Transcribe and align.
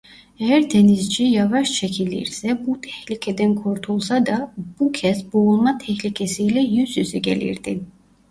Eğer 0.39 0.71
denizci 0.71 1.23
yavaş 1.23 1.71
çekilirse 1.73 2.65
bu 2.65 2.81
tehlikeden 2.81 3.55
kurtulsa 3.55 4.25
da 4.25 4.53
bu 4.79 4.91
kez 4.91 5.33
boğulma 5.33 5.77
tehlikesiyle 5.77 6.59
yüz 6.61 6.97
yüze 6.97 7.19
gelirdi. 7.19 7.79